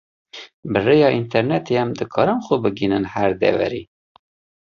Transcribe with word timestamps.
Bi 0.71 0.79
rêya 0.85 1.09
internêtê 1.21 1.73
em 1.83 1.89
dikarin 1.99 2.39
xwe 2.45 2.55
bigihînin 2.63 3.05
her 3.13 3.31
deverê. 3.41 3.83